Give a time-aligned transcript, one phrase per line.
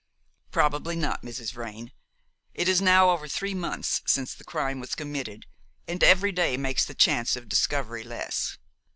[0.49, 1.53] "Probably not, Mrs.
[1.53, 1.91] Vrain.
[2.55, 5.45] It is now over three months since the crime was committed,
[5.87, 8.57] and every day makes the chance of discovery less."